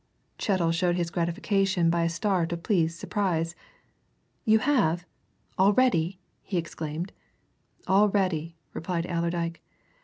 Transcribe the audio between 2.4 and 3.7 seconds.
of pleased surprise.